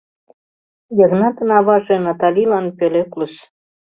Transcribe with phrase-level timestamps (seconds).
[0.97, 3.33] Йыгнатын аваже Наталилан пӧлеклыш.